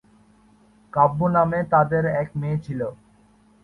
[0.93, 2.81] কাব্য নামে তাদের এক মেয়ে ছিল।